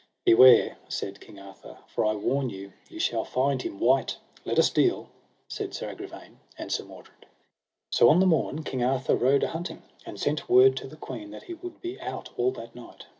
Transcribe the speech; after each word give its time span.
Beware, 0.25 0.77
said 0.89 1.21
King 1.21 1.37
Arthur, 1.37 1.77
for 1.85 2.03
I 2.03 2.13
warn 2.13 2.49
you 2.49 2.73
ye 2.89 2.97
shall 2.97 3.23
find 3.23 3.61
him 3.61 3.79
wight. 3.79 4.17
Let 4.45 4.57
us 4.57 4.71
deal, 4.71 5.09
said 5.47 5.75
Sir 5.75 5.89
Agravaine 5.91 6.39
and 6.57 6.71
Sir 6.71 6.85
Mordred. 6.85 7.27
So 7.91 8.09
on 8.09 8.19
the 8.19 8.25
morn 8.25 8.63
King 8.63 8.83
Arthur 8.83 9.15
rode 9.15 9.43
a 9.43 9.49
hunting, 9.49 9.83
and 10.03 10.19
sent 10.19 10.49
word 10.49 10.75
to 10.77 10.87
the 10.87 10.95
queen 10.97 11.29
that 11.29 11.43
he 11.43 11.53
would 11.53 11.81
be 11.81 12.01
out 12.01 12.29
all 12.35 12.49
that 12.53 12.73
night. 12.73 13.05